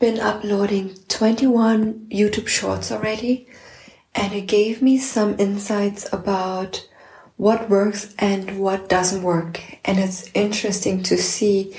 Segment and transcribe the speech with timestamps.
[0.00, 3.46] been uploading 21 YouTube shorts already,
[4.14, 6.88] and it gave me some insights about
[7.36, 9.60] what works and what doesn't work.
[9.84, 11.76] And it's interesting to see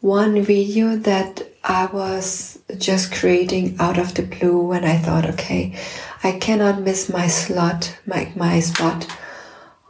[0.00, 5.78] one video that I was just creating out of the blue when I thought, okay,
[6.24, 9.06] I cannot miss my slot, my, my spot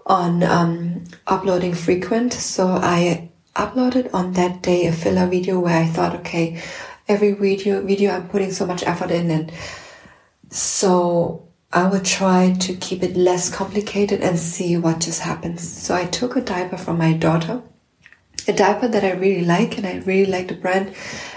[0.07, 2.32] on um, uploading frequent.
[2.32, 6.60] So I uploaded on that day a filler video where I thought, okay,
[7.10, 9.52] every video, video I'm putting so much effort in and
[10.48, 15.68] so I will try to keep it less complicated and see what just happens.
[15.68, 17.62] So I took a diaper from my daughter,
[18.46, 20.95] a diaper that I really like and I really like the brand.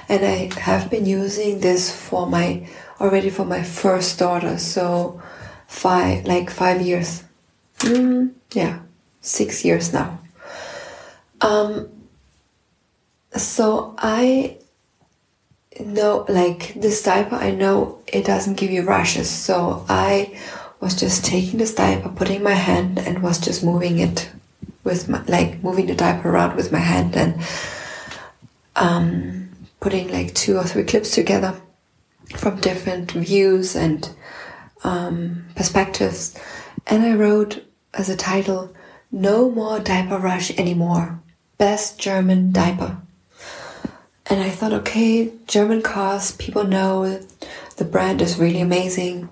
[0.10, 2.68] And I have been using this for my,
[3.02, 4.60] already for my first daughter.
[4.60, 5.22] So
[5.66, 7.24] five, like five years.
[7.80, 8.80] Mm, yeah,
[9.22, 10.20] six years now.
[11.42, 11.90] Um,
[13.36, 14.58] so I
[15.80, 19.30] no, like this diaper, I know it doesn't give you rashes.
[19.30, 20.40] So I
[20.80, 24.30] was just taking this diaper, putting my hand and was just moving it
[24.84, 27.42] with my, like moving the diaper around with my hand and,
[28.76, 31.56] um, putting like two or three clips together
[32.36, 34.10] from different views and,
[34.84, 36.38] um, perspectives.
[36.88, 37.64] And I wrote
[37.94, 38.74] as a title,
[39.12, 41.20] No More Diaper Rush Anymore.
[41.58, 42.98] Best German Diaper.
[44.34, 47.22] And I thought, okay, German cars, people know
[47.78, 49.30] the brand is really amazing.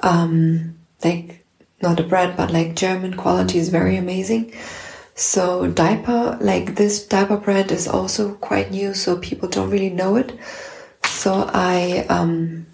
[0.00, 1.46] Um, like,
[1.80, 4.52] not the brand, but like German quality is very amazing.
[5.14, 10.16] So diaper, like this diaper brand is also quite new, so people don't really know
[10.16, 10.36] it.
[11.04, 12.66] So I um,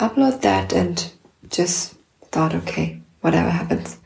[0.00, 1.12] upload that and
[1.48, 1.94] just
[2.32, 3.98] thought, okay, whatever happens.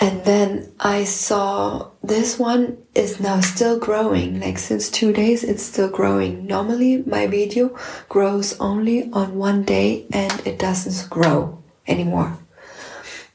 [0.00, 4.40] And then I saw this one is now still growing.
[4.40, 6.46] Like since two days, it's still growing.
[6.46, 7.76] Normally my video
[8.08, 12.38] grows only on one day and it doesn't grow anymore.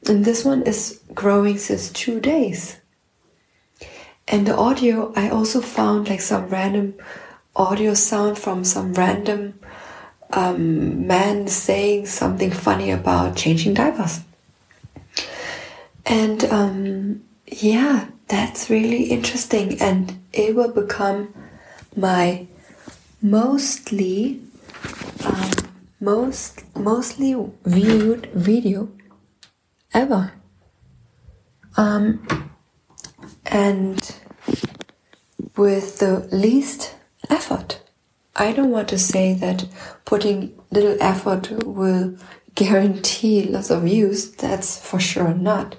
[0.08, 2.76] And this one is growing since two days.
[4.26, 6.94] And the audio, I also found like some random
[7.54, 9.60] audio sound from some random
[10.32, 14.25] um, man saying something funny about changing diapers.
[16.06, 21.34] And um, yeah, that's really interesting, and it will become
[21.96, 22.46] my
[23.20, 24.40] mostly
[25.24, 25.50] um,
[26.00, 27.34] most mostly
[27.64, 28.88] viewed video
[29.92, 30.32] ever.
[31.76, 32.26] Um,
[33.44, 34.14] and
[35.56, 36.94] with the least
[37.30, 37.80] effort.
[38.34, 39.66] I don't want to say that
[40.04, 42.16] putting little effort will
[42.56, 44.32] guarantee lots of views.
[44.32, 45.76] That's for sure not.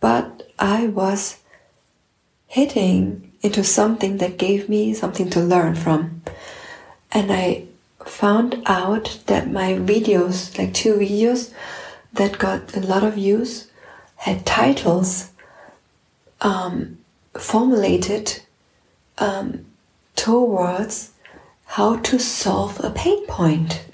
[0.00, 1.38] But I was
[2.48, 6.22] hitting into something that gave me something to learn from.
[7.12, 7.66] And I
[8.04, 11.52] found out that my videos, like two videos
[12.12, 13.70] that got a lot of views,
[14.16, 15.30] had titles
[16.40, 16.98] um,
[17.34, 18.42] formulated
[19.18, 19.64] um,
[20.16, 21.12] towards
[21.66, 23.84] how to solve a pain point,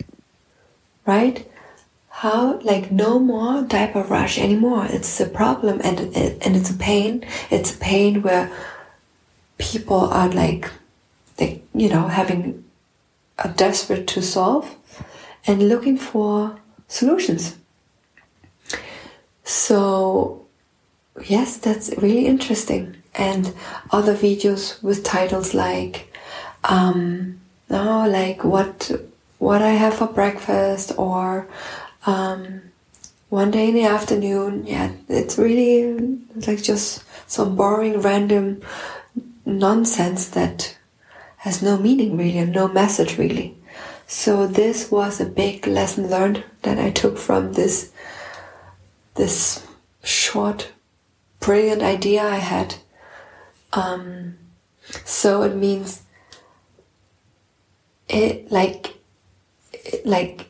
[1.05, 1.47] right?
[2.21, 4.87] How like no more diaper rush anymore.
[4.89, 7.27] It's a problem and and it's a pain.
[7.51, 8.51] It's a pain where
[9.59, 10.71] people are like
[11.37, 12.65] they you know having
[13.39, 14.75] a desperate to solve
[15.47, 17.55] and looking for solutions.
[19.45, 20.47] So
[21.23, 22.97] yes that's really interesting.
[23.15, 23.53] And
[23.91, 26.11] other videos with titles like
[26.65, 28.91] um no like what
[29.39, 31.47] what i have for breakfast or
[32.07, 32.63] um,
[33.29, 38.63] one day in the afternoon, yeah, it's really like just some boring, random
[39.45, 40.77] nonsense that
[41.39, 43.57] has no meaning really and no message really.
[44.07, 47.93] So this was a big lesson learned that I took from this
[49.15, 49.67] this
[50.05, 50.73] short,
[51.41, 52.77] brilliant idea I had.
[53.73, 54.37] Um,
[55.05, 56.03] so it means
[58.09, 58.95] it like
[59.73, 60.49] it, like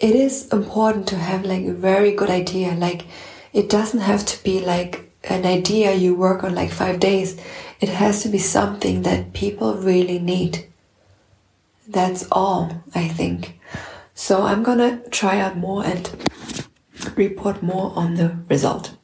[0.00, 2.74] it is important to have like a very good idea.
[2.74, 3.06] Like
[3.52, 7.40] it doesn't have to be like an idea you work on like five days.
[7.80, 10.66] It has to be something that people really need.
[11.86, 13.58] That's all, I think.
[14.14, 16.10] So I'm gonna try out more and
[17.16, 18.97] report more on the result.